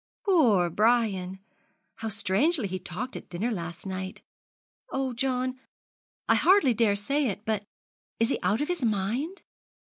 [0.25, 1.37] 'Poor Brian!
[1.97, 4.23] How strangely he talked at dinner last night!
[4.91, 5.59] Oh, John,
[6.27, 7.63] I hardly dare say it but
[8.19, 9.43] is he out of his mind?'